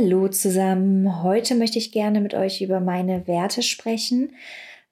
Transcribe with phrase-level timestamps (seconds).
[0.00, 1.24] Hallo zusammen.
[1.24, 4.30] Heute möchte ich gerne mit euch über meine Werte sprechen.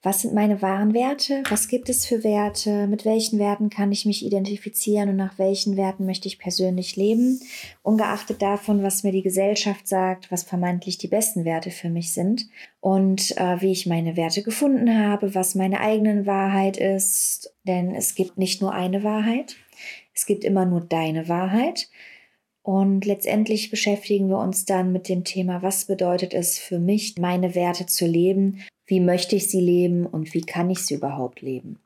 [0.02, 1.45] Was sind meine wahren Werte?
[1.48, 2.88] Was gibt es für Werte?
[2.88, 7.41] Mit welchen Werten kann ich mich identifizieren und nach welchen Werten möchte ich persönlich leben?
[7.84, 12.48] Ungeachtet davon, was mir die Gesellschaft sagt, was vermeintlich die besten Werte für mich sind
[12.80, 17.55] und äh, wie ich meine Werte gefunden habe, was meine eigene Wahrheit ist.
[17.62, 19.55] Denn es gibt nicht nur eine Wahrheit.
[20.12, 21.88] Es gibt immer nur deine Wahrheit.
[22.67, 27.55] Und letztendlich beschäftigen wir uns dann mit dem Thema, was bedeutet es für mich, meine
[27.55, 31.78] Werte zu leben, wie möchte ich sie leben und wie kann ich sie überhaupt leben.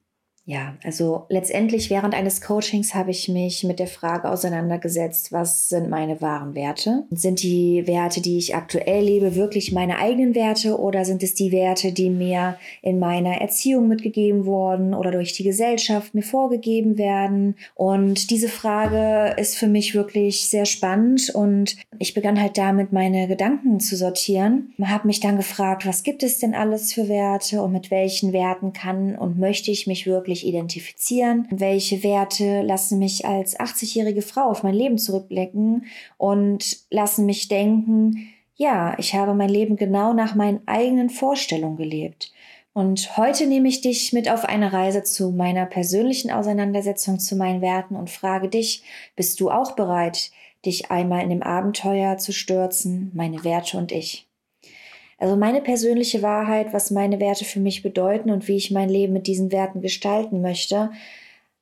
[0.51, 5.89] Ja, also letztendlich während eines Coachings habe ich mich mit der Frage auseinandergesetzt, was sind
[5.89, 7.05] meine wahren Werte?
[7.13, 11.53] Sind die Werte, die ich aktuell lebe, wirklich meine eigenen Werte oder sind es die
[11.53, 17.55] Werte, die mir in meiner Erziehung mitgegeben wurden oder durch die Gesellschaft mir vorgegeben werden?
[17.77, 23.29] Und diese Frage ist für mich wirklich sehr spannend und ich begann halt damit, meine
[23.29, 24.75] Gedanken zu sortieren.
[24.83, 28.73] Habe mich dann gefragt, was gibt es denn alles für Werte und mit welchen Werten
[28.73, 31.47] kann und möchte ich mich wirklich mich identifizieren?
[31.51, 38.29] Welche Werte lassen mich als 80-jährige Frau auf mein Leben zurückblicken und lassen mich denken,
[38.55, 42.33] ja, ich habe mein Leben genau nach meinen eigenen Vorstellungen gelebt.
[42.73, 47.63] Und heute nehme ich dich mit auf eine Reise zu meiner persönlichen Auseinandersetzung zu meinen
[47.63, 48.85] Werten und frage dich,
[49.17, 50.31] bist du auch bereit,
[50.65, 54.30] dich einmal in dem Abenteuer zu stürzen, meine Werte und ich?
[55.21, 59.13] Also meine persönliche Wahrheit, was meine Werte für mich bedeuten und wie ich mein Leben
[59.13, 60.91] mit diesen Werten gestalten möchte,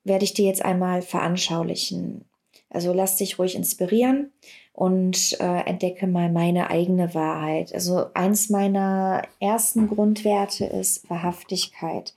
[0.05, 2.25] werde ich dir jetzt einmal veranschaulichen.
[2.71, 4.31] Also lass dich ruhig inspirieren
[4.73, 7.75] und äh, entdecke mal meine eigene Wahrheit.
[7.75, 12.15] Also eins meiner ersten Grundwerte ist Wahrhaftigkeit.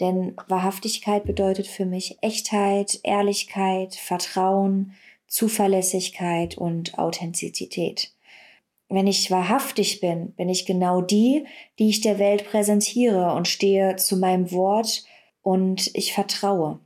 [0.00, 4.94] Denn Wahrhaftigkeit bedeutet für mich Echtheit, Ehrlichkeit, Vertrauen,
[5.26, 8.12] Zuverlässigkeit und Authentizität
[8.88, 11.44] wenn ich wahrhaftig bin, bin ich genau die,
[11.78, 15.04] die ich der Welt präsentiere und stehe zu meinem Wort
[15.42, 16.80] und ich vertraue.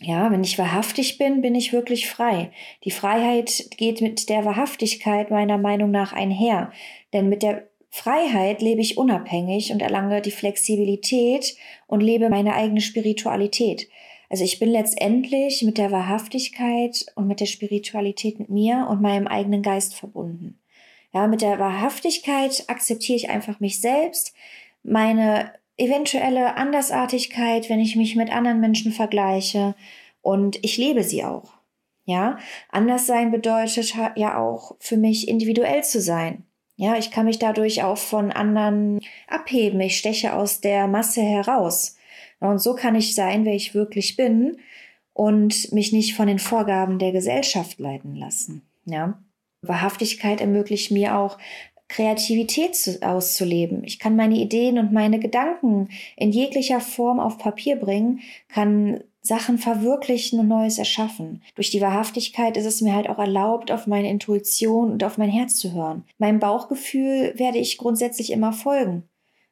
[0.00, 2.50] Ja, wenn ich wahrhaftig bin, bin ich wirklich frei.
[2.82, 6.72] Die Freiheit geht mit der Wahrhaftigkeit meiner Meinung nach einher.
[7.12, 12.80] Denn mit der Freiheit lebe ich unabhängig und erlange die Flexibilität und lebe meine eigene
[12.80, 13.88] Spiritualität.
[14.28, 19.28] Also ich bin letztendlich mit der Wahrhaftigkeit und mit der Spiritualität mit mir und meinem
[19.28, 20.58] eigenen Geist verbunden.
[21.14, 24.34] Ja, mit der Wahrhaftigkeit akzeptiere ich einfach mich selbst,
[24.82, 29.76] meine eventuelle Andersartigkeit, wenn ich mich mit anderen Menschen vergleiche
[30.22, 31.54] und ich lebe sie auch.
[32.04, 32.38] Ja,
[32.68, 36.44] anders sein bedeutet ja auch für mich individuell zu sein.
[36.76, 39.80] Ja, ich kann mich dadurch auch von anderen abheben.
[39.80, 41.96] Ich steche aus der Masse heraus.
[42.40, 44.58] Und so kann ich sein, wer ich wirklich bin
[45.12, 48.62] und mich nicht von den Vorgaben der Gesellschaft leiten lassen.
[48.84, 49.18] Ja.
[49.68, 51.38] Wahrhaftigkeit ermöglicht mir auch,
[51.88, 53.84] Kreativität zu, auszuleben.
[53.84, 59.58] Ich kann meine Ideen und meine Gedanken in jeglicher Form auf Papier bringen, kann Sachen
[59.58, 61.42] verwirklichen und Neues erschaffen.
[61.54, 65.30] Durch die Wahrhaftigkeit ist es mir halt auch erlaubt, auf meine Intuition und auf mein
[65.30, 66.04] Herz zu hören.
[66.18, 69.04] Meinem Bauchgefühl werde ich grundsätzlich immer folgen.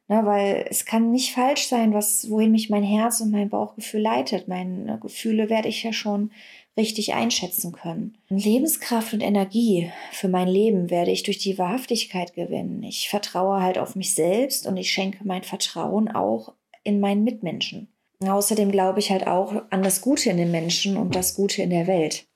[0.08, 4.00] Ne, weil es kann nicht falsch sein, was, wohin mich mein Herz und mein Bauchgefühl
[4.00, 4.48] leitet.
[4.48, 6.32] Meine Gefühle werde ich ja schon
[6.76, 8.16] richtig einschätzen können.
[8.28, 12.82] Lebenskraft und Energie für mein Leben werde ich durch die Wahrhaftigkeit gewinnen.
[12.82, 17.88] Ich vertraue halt auf mich selbst und ich schenke mein Vertrauen auch in meinen Mitmenschen.
[18.20, 21.70] Außerdem glaube ich halt auch an das Gute in den Menschen und das Gute in
[21.70, 22.26] der Welt.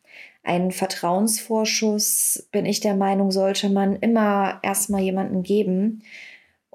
[0.42, 6.02] Ein Vertrauensvorschuss, bin ich der Meinung, sollte man immer erstmal jemandem geben,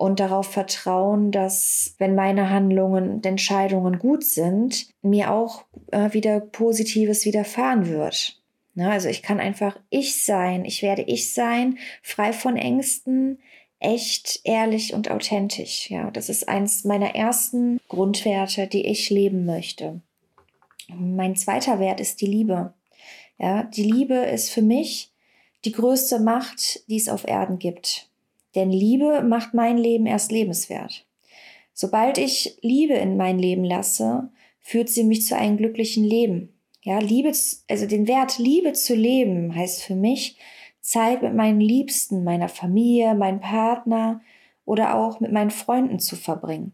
[0.02, 6.40] und darauf vertrauen, dass wenn meine Handlungen und Entscheidungen gut sind, mir auch äh, wieder
[6.40, 8.42] Positives widerfahren wird.
[8.74, 8.90] Ne?
[8.90, 13.38] Also ich kann einfach ich sein, ich werde ich sein, frei von Ängsten,
[13.78, 15.92] echt, ehrlich und authentisch.
[15.92, 20.02] Ja, das ist eins meiner ersten Grundwerte, die ich leben möchte.
[20.88, 22.74] Mein zweiter Wert ist die Liebe.
[23.38, 25.12] Ja, die Liebe ist für mich
[25.64, 28.11] die größte Macht, die es auf Erden gibt.
[28.56, 31.06] Denn Liebe macht mein Leben erst lebenswert.
[31.74, 36.54] Sobald ich Liebe in mein Leben lasse, führt sie mich zu einem glücklichen Leben.
[36.84, 37.32] Ja, Liebe,
[37.70, 40.38] also den Wert Liebe zu leben heißt für mich,
[40.82, 44.22] Zeit mit meinen Liebsten, meiner Familie, meinem Partner
[44.66, 46.74] oder auch mit meinen Freunden zu verbringen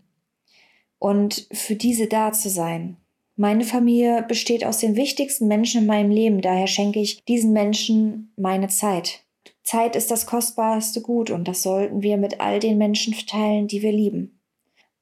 [1.00, 2.97] und für diese da zu sein.
[3.35, 8.33] Meine Familie besteht aus den wichtigsten Menschen in meinem Leben, daher schenke ich diesen Menschen
[8.35, 9.26] meine Zeit.
[9.68, 13.81] Zeit ist das kostbarste Gut und das sollten wir mit all den Menschen teilen, die
[13.81, 14.40] wir lieben.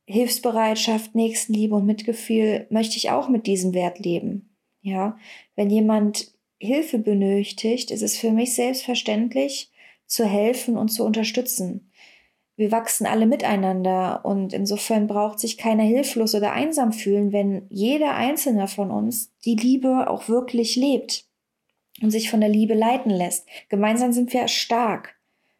[0.07, 4.55] Hilfsbereitschaft, Nächstenliebe und Mitgefühl möchte ich auch mit diesem Wert leben.
[4.81, 5.17] Ja,
[5.55, 9.71] wenn jemand Hilfe benötigt, ist es für mich selbstverständlich,
[10.07, 11.91] zu helfen und zu unterstützen
[12.57, 18.15] wir wachsen alle miteinander und insofern braucht sich keiner hilflos oder einsam fühlen, wenn jeder
[18.15, 21.25] einzelne von uns die Liebe auch wirklich lebt
[22.01, 23.47] und sich von der Liebe leiten lässt.
[23.69, 25.15] Gemeinsam sind wir stark.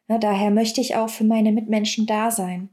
[0.08, 2.70] Daher möchte ich auch für meine Mitmenschen da sein.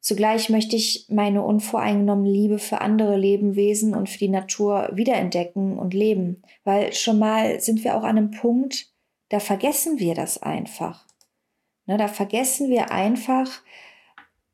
[0.00, 5.92] Zugleich möchte ich meine unvoreingenommene Liebe für andere Lebewesen und für die Natur wiederentdecken und
[5.92, 8.88] leben, weil schon mal sind wir auch an einem Punkt,
[9.28, 11.06] da vergessen wir das einfach.
[11.86, 13.62] Da vergessen wir einfach,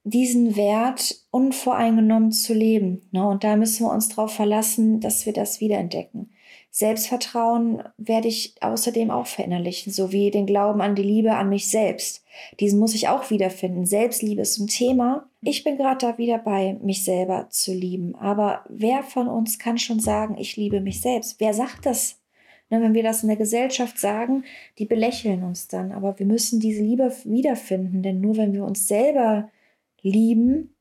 [0.02, 3.08] diesen Wert unvoreingenommen zu leben.
[3.12, 6.30] Und da müssen wir uns darauf verlassen, dass wir das wiederentdecken.
[6.78, 12.22] Selbstvertrauen werde ich außerdem auch verinnerlichen, sowie den Glauben an die Liebe an mich selbst.
[12.60, 13.86] Diesen muss ich auch wiederfinden.
[13.86, 15.26] Selbstliebe ist ein Thema.
[15.40, 18.14] Ich bin gerade da wieder bei, mich selber zu lieben.
[18.16, 21.40] Aber wer von uns kann schon sagen, ich liebe mich selbst?
[21.40, 22.20] Wer sagt das?
[22.68, 24.44] Ne, wenn wir das in der Gesellschaft sagen,
[24.78, 25.92] die belächeln uns dann.
[25.92, 29.50] Aber wir müssen diese Liebe wiederfinden, denn nur wenn wir uns selber
[30.02, 30.74] lieben,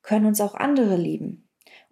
[0.00, 1.43] können uns auch andere lieben.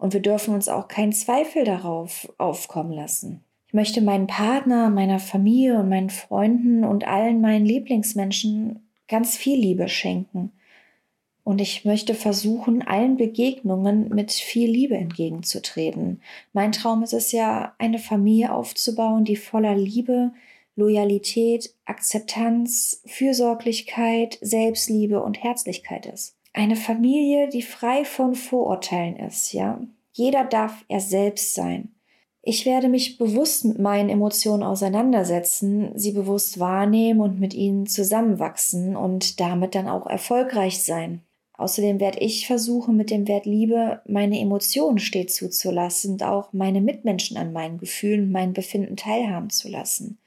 [0.03, 3.45] Und wir dürfen uns auch keinen Zweifel darauf aufkommen lassen.
[3.69, 9.61] Ich möchte meinen Partner, meiner Familie und meinen Freunden und allen meinen Lieblingsmenschen ganz viel
[9.61, 10.51] Liebe schenken.
[11.45, 16.21] Und ich möchte versuchen, allen Begegnungen mit viel Liebe entgegenzutreten.
[16.53, 20.33] Mein Traum ist es ja, eine Familie aufzubauen, die voller Liebe,
[20.75, 26.35] Loyalität, Akzeptanz, Fürsorglichkeit, Selbstliebe und Herzlichkeit ist.
[26.53, 29.81] Eine Familie, die frei von Vorurteilen ist, ja.
[30.13, 31.95] Jeder darf er selbst sein.
[32.43, 38.97] Ich werde mich bewusst mit meinen Emotionen auseinandersetzen, sie bewusst wahrnehmen und mit ihnen zusammenwachsen
[38.97, 41.23] und damit dann auch erfolgreich sein.
[41.57, 46.81] Außerdem werde ich versuchen, mit dem Wert Liebe meine Emotionen stets zuzulassen und auch meine
[46.81, 50.19] Mitmenschen an meinen Gefühlen meinen Befinden teilhaben zu lassen.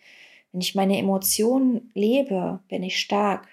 [0.54, 3.50] Wenn ich meine Emotionen lebe, bin ich stark.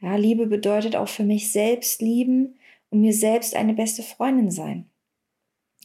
[0.00, 2.58] Ja, Liebe bedeutet auch für mich selbst lieben
[2.90, 4.90] und mir selbst eine beste Freundin sein.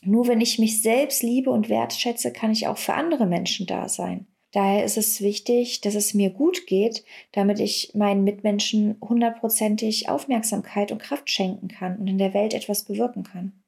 [0.04, 3.88] Nur wenn ich mich selbst liebe und wertschätze, kann ich auch für andere Menschen da
[3.88, 4.27] sein.
[4.51, 10.92] Daher ist es wichtig, dass es mir gut geht, damit ich meinen Mitmenschen hundertprozentig Aufmerksamkeit
[10.92, 13.62] und Kraft schenken kann und in der Welt etwas bewirken kann.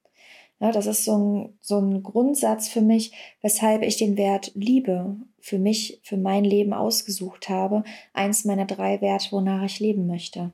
[0.60, 3.12] Ja, das ist so ein, so ein Grundsatz für mich,
[3.42, 7.84] weshalb ich den Wert Liebe für mich, für mein Leben ausgesucht habe.
[8.14, 10.54] Eins meiner drei Werte, wonach ich leben möchte.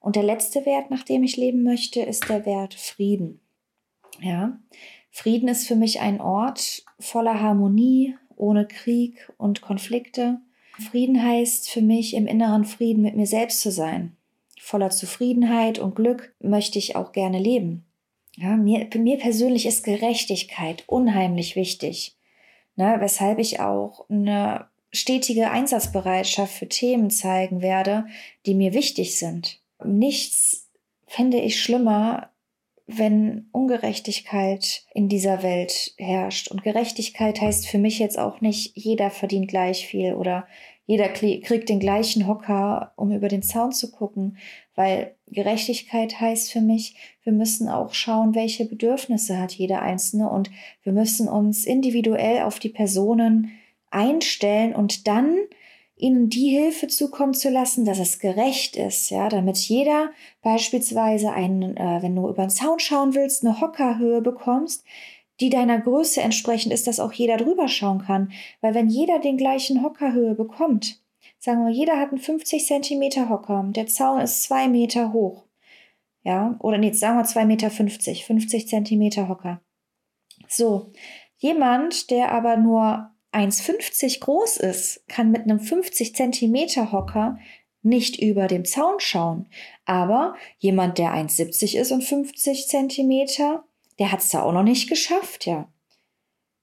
[0.00, 3.40] Und der letzte Wert, nach dem ich leben möchte, ist der Wert Frieden.
[4.20, 4.58] Ja,
[5.10, 10.40] Frieden ist für mich ein Ort voller Harmonie, ohne Krieg und Konflikte.
[10.90, 14.16] Frieden heißt für mich, im inneren Frieden mit mir selbst zu sein.
[14.58, 17.84] Voller Zufriedenheit und Glück möchte ich auch gerne leben.
[18.40, 22.16] Ja, mir, mir persönlich ist Gerechtigkeit unheimlich wichtig,
[22.74, 28.06] ne, weshalb ich auch eine stetige Einsatzbereitschaft für Themen zeigen werde,
[28.46, 29.60] die mir wichtig sind.
[29.84, 30.70] Nichts
[31.06, 32.30] fände ich schlimmer,
[32.86, 36.48] wenn Ungerechtigkeit in dieser Welt herrscht.
[36.48, 40.46] Und Gerechtigkeit heißt für mich jetzt auch nicht, jeder verdient gleich viel oder
[40.86, 44.38] jeder kriegt den gleichen Hocker, um über den Zaun zu gucken,
[44.74, 50.50] weil Gerechtigkeit heißt für mich, wir müssen auch schauen, welche Bedürfnisse hat jeder Einzelne und
[50.82, 53.52] wir müssen uns individuell auf die Personen
[53.90, 55.36] einstellen und dann
[56.00, 60.10] ihnen die Hilfe zukommen zu lassen, dass es gerecht ist, ja, damit jeder
[60.42, 64.84] beispielsweise einen, äh, wenn du über den Zaun schauen willst, eine Hockerhöhe bekommst,
[65.40, 68.32] die deiner Größe entsprechend ist, dass auch jeder drüber schauen kann.
[68.60, 71.00] Weil wenn jeder den gleichen Hockerhöhe bekommt,
[71.38, 75.44] sagen wir, jeder hat einen 50 Zentimeter Hocker, der Zaun ist zwei Meter hoch,
[76.22, 79.62] ja, oder nee, sagen wir zwei Meter 50, 50 Zentimeter Hocker.
[80.48, 80.92] So,
[81.38, 87.38] jemand, der aber nur 1,50 groß ist, kann mit einem 50 Zentimeter Hocker
[87.82, 89.48] nicht über dem Zaun schauen.
[89.86, 93.64] Aber jemand, der 1,70 ist und 50 Zentimeter,
[94.00, 95.68] der hat es da auch noch nicht geschafft, ja.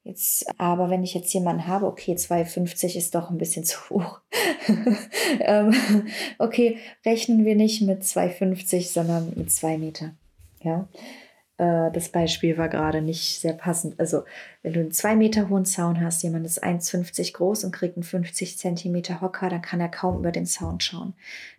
[0.03, 4.19] Jetzt, aber wenn ich jetzt jemanden habe, okay, 2,50 ist doch ein bisschen zu hoch.
[5.39, 5.73] ähm,
[6.39, 10.15] okay, rechnen wir nicht mit 2,50, sondern mit 2 Meter.
[10.63, 10.87] Ja.
[11.57, 13.99] Äh, das Beispiel war gerade nicht sehr passend.
[13.99, 14.23] Also,
[14.61, 18.03] wenn du einen zwei Meter hohen Zaun hast, jemand ist 1,50 groß und kriegt einen
[18.03, 21.13] 50 Zentimeter Hocker, dann kann er kaum über den Zaun schauen.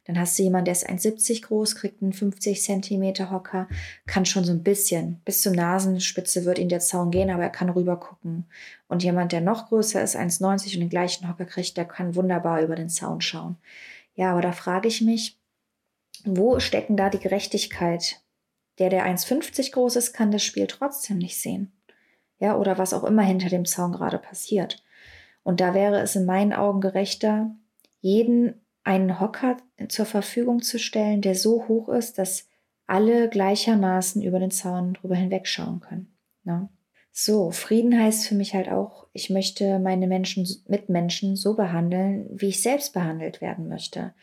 [0.05, 3.69] Dann hast du jemanden, der ist 1,70 groß, kriegt einen 50 Zentimeter Hocker,
[4.07, 7.51] kann schon so ein bisschen, bis zur Nasenspitze wird ihn der Zaun gehen, aber er
[7.51, 8.47] kann rüber gucken.
[8.87, 12.63] Und jemand, der noch größer ist, 1,90 und den gleichen Hocker kriegt, der kann wunderbar
[12.63, 13.57] über den Zaun schauen.
[14.15, 15.39] Ja, aber da frage ich mich,
[16.25, 18.21] wo stecken da die Gerechtigkeit
[18.79, 21.73] der, der 1,50 groß ist, kann das Spiel trotzdem nicht sehen.
[22.39, 24.83] Ja, oder was auch immer hinter dem Zaun gerade passiert.
[25.43, 27.55] Und da wäre es in meinen Augen gerechter,
[28.01, 29.57] jeden einen Hocker
[29.89, 32.49] zur Verfügung zu stellen, der so hoch ist, dass
[32.87, 36.17] alle gleichermaßen über den Zaun drüber hinwegschauen können.
[36.45, 36.69] Ne?
[37.13, 42.49] So, Frieden heißt für mich halt auch, ich möchte meine Menschen, Mitmenschen so behandeln, wie
[42.49, 44.15] ich selbst behandelt werden möchte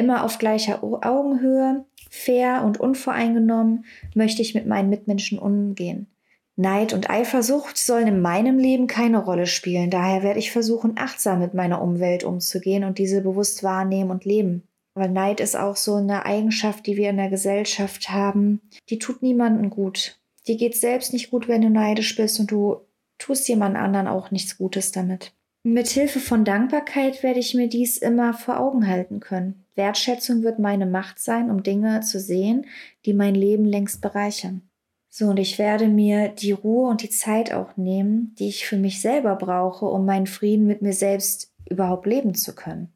[0.00, 6.08] immer auf gleicher Augenhöhe, fair und unvoreingenommen möchte ich mit meinen Mitmenschen umgehen.
[6.56, 9.90] Neid und Eifersucht sollen in meinem Leben keine Rolle spielen.
[9.90, 14.64] Daher werde ich versuchen, achtsam mit meiner Umwelt umzugehen und diese bewusst wahrnehmen und leben.
[14.94, 18.60] Weil Neid ist auch so eine Eigenschaft, die wir in der Gesellschaft haben.
[18.90, 20.18] Die tut niemandem gut.
[20.48, 22.80] Die geht selbst nicht gut, wenn du neidisch bist und du
[23.18, 25.32] tust jemand anderen auch nichts Gutes damit.
[25.62, 29.64] Mit Hilfe von Dankbarkeit werde ich mir dies immer vor Augen halten können.
[29.80, 32.66] Wertschätzung wird meine Macht sein, um Dinge zu sehen,
[33.06, 34.60] die mein Leben längst bereichern.
[35.08, 38.76] So, und ich werde mir die Ruhe und die Zeit auch nehmen, die ich für
[38.76, 42.92] mich selber brauche, um meinen Frieden mit mir selbst überhaupt leben zu können.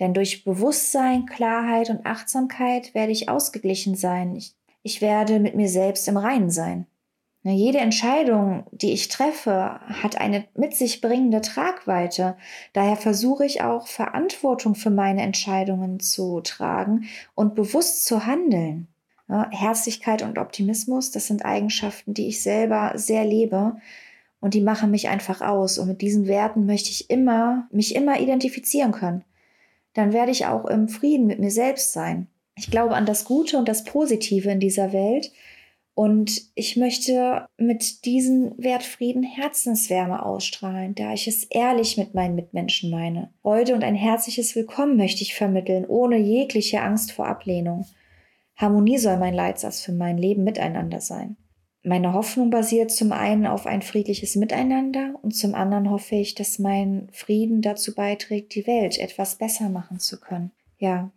[0.00, 4.34] Denn durch Bewusstsein, Klarheit und Achtsamkeit werde ich ausgeglichen sein.
[4.34, 6.86] Ich, ich werde mit mir selbst im Reinen sein.
[7.46, 12.36] Ne, jede Entscheidung, die ich treffe, hat eine mit sich bringende Tragweite.
[12.72, 17.04] Daher versuche ich auch Verantwortung für meine Entscheidungen zu tragen
[17.36, 18.88] und bewusst zu handeln.
[19.28, 23.76] Herzlichkeit und Optimismus, das sind Eigenschaften, die ich selber sehr lebe
[24.40, 25.78] und die machen mich einfach aus.
[25.78, 29.22] Und mit diesen Werten möchte ich immer, mich immer identifizieren können.
[29.94, 32.26] Dann werde ich auch im Frieden mit mir selbst sein.
[32.56, 35.30] Ich glaube an das Gute und das Positive in dieser Welt
[35.96, 42.90] und ich möchte mit diesem Wertfrieden Herzenswärme ausstrahlen, da ich es ehrlich mit meinen Mitmenschen
[42.90, 43.32] meine.
[43.40, 47.86] Freude und ein herzliches Willkommen möchte ich vermitteln, ohne jegliche Angst vor Ablehnung.
[48.56, 51.38] Harmonie soll mein Leitsatz für mein Leben miteinander sein.
[51.82, 56.58] Meine Hoffnung basiert zum einen auf ein friedliches Miteinander und zum anderen hoffe ich, dass
[56.58, 60.50] mein Frieden dazu beiträgt, die Welt etwas besser machen zu können.
[60.76, 61.10] Ja,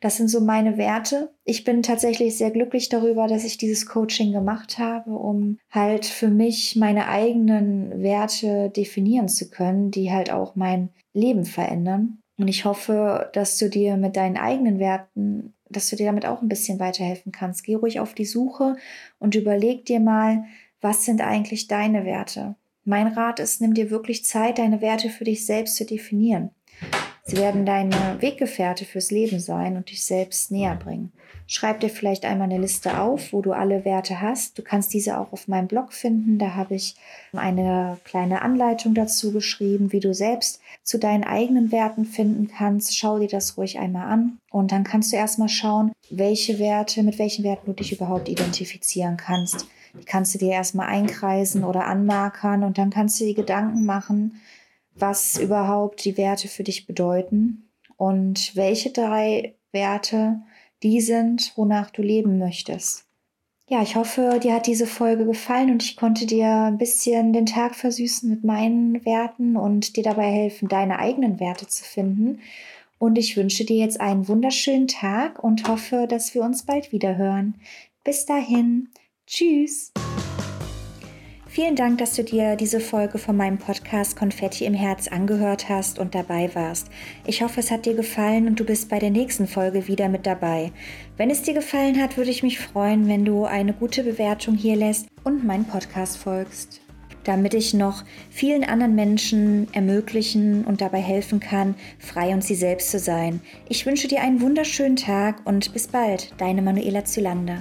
[0.00, 1.32] das sind so meine Werte.
[1.44, 6.28] Ich bin tatsächlich sehr glücklich darüber, dass ich dieses Coaching gemacht habe, um halt für
[6.28, 12.18] mich meine eigenen Werte definieren zu können, die halt auch mein Leben verändern.
[12.38, 16.42] Und ich hoffe, dass du dir mit deinen eigenen Werten, dass du dir damit auch
[16.42, 17.64] ein bisschen weiterhelfen kannst.
[17.64, 18.76] Geh ruhig auf die Suche
[19.18, 20.44] und überleg dir mal,
[20.80, 22.56] was sind eigentlich deine Werte?
[22.84, 26.50] Mein Rat ist, nimm dir wirklich Zeit, deine Werte für dich selbst zu definieren.
[27.24, 31.12] Sie werden deine Weggefährte fürs Leben sein und dich selbst näher bringen.
[31.46, 34.58] Schreib dir vielleicht einmal eine Liste auf, wo du alle Werte hast.
[34.58, 36.38] Du kannst diese auch auf meinem Blog finden.
[36.38, 36.96] Da habe ich
[37.32, 42.96] eine kleine Anleitung dazu geschrieben, wie du selbst zu deinen eigenen Werten finden kannst.
[42.96, 47.18] Schau dir das ruhig einmal an und dann kannst du erstmal schauen, welche Werte, mit
[47.18, 49.66] welchen Werten du dich überhaupt identifizieren kannst.
[49.94, 54.40] Die kannst du dir erstmal einkreisen oder anmarkern und dann kannst du dir Gedanken machen,
[54.94, 60.42] was überhaupt die Werte für dich bedeuten und welche drei Werte
[60.82, 63.04] die sind, wonach du leben möchtest.
[63.68, 67.46] Ja, ich hoffe, dir hat diese Folge gefallen und ich konnte dir ein bisschen den
[67.46, 72.40] Tag versüßen mit meinen Werten und dir dabei helfen, deine eigenen Werte zu finden.
[72.98, 77.16] Und ich wünsche dir jetzt einen wunderschönen Tag und hoffe, dass wir uns bald wieder
[77.16, 77.54] hören.
[78.04, 78.88] Bis dahin,
[79.26, 79.92] tschüss.
[81.54, 85.98] Vielen Dank, dass du dir diese Folge von meinem Podcast Konfetti im Herz angehört hast
[85.98, 86.86] und dabei warst.
[87.26, 90.24] Ich hoffe, es hat dir gefallen und du bist bei der nächsten Folge wieder mit
[90.24, 90.72] dabei.
[91.18, 94.76] Wenn es dir gefallen hat, würde ich mich freuen, wenn du eine gute Bewertung hier
[94.76, 96.80] lässt und meinen Podcast folgst
[97.24, 102.90] damit ich noch vielen anderen Menschen ermöglichen und dabei helfen kann, frei und sie selbst
[102.90, 103.40] zu sein.
[103.68, 107.58] Ich wünsche dir einen wunderschönen Tag und bis bald, deine Manuela Zylander.